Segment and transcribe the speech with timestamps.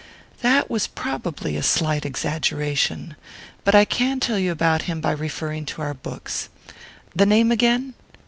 [0.41, 3.15] "That was probably a slight exaggeration.
[3.63, 6.49] But I can tell you about him by referring to our books.
[7.15, 7.93] The name again?"